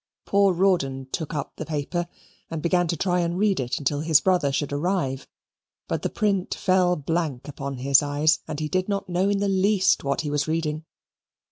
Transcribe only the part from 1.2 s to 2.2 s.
up the paper